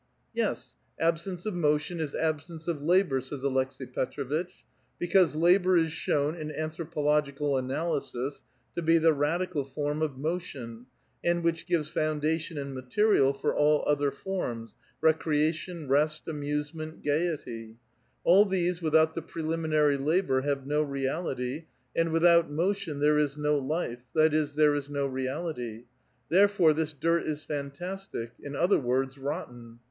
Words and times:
"Yes, 0.33 0.77
absence 0.99 1.45
of 1.45 1.53
motion 1.53 1.99
is 1.99 2.15
absence 2.15 2.67
of 2.67 2.81
labor," 2.81 3.21
says 3.21 3.43
Aleks^i 3.43 3.85
Petr6vitcli." 3.93 4.49
Because 4.99 5.35
labor 5.35 5.77
is 5.77 5.91
shown 5.93 6.33
in 6.35 6.49
anthropo 6.49 7.03
logical 7.03 7.55
analysis 7.55 8.41
to 8.75 8.81
be 8.81 8.97
the 8.97 9.13
radical 9.13 9.63
form 9.63 10.01
of 10.01 10.17
motion, 10.17 10.87
and 11.23 11.43
which 11.43 11.67
gives 11.67 11.87
foundation 11.89 12.57
and 12.57 12.73
material 12.73 13.31
for 13.31 13.53
all 13.53 13.83
other 13.85 14.09
forms,— 14.09 14.73
recrea 15.03 15.53
tion, 15.53 15.87
rest, 15.87 16.27
amusement, 16.27 17.03
gayety; 17.03 17.77
all 18.23 18.45
these 18.45 18.81
without 18.81 19.13
the 19.13 19.21
pre 19.21 19.43
liminary 19.43 20.03
labor 20.03 20.41
have 20.41 20.65
no 20.65 20.81
reality'; 20.81 21.65
and 21.95 22.11
without 22.11 22.49
motion, 22.49 23.01
there 23.01 23.19
is 23.19 23.37
no 23.37 23.55
life, 23.55 24.01
that 24.15 24.33
is, 24.33 24.53
there 24.53 24.73
is 24.73 24.89
no 24.89 25.05
reality; 25.05 25.83
therefore, 26.29 26.73
this 26.73 26.91
dirt 26.91 27.21
is 27.27 27.43
fantastic, 27.43 28.31
in 28.41 28.55
other 28.55 28.79
words, 28.79 29.19
rotten. 29.19 29.79